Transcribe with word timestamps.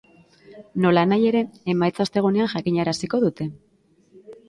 Nolanahi 0.85 1.27
ere, 1.33 1.43
emaitza 1.75 2.07
ostegunean 2.07 2.53
jakinaraziko 2.57 3.25
dute. 3.29 3.53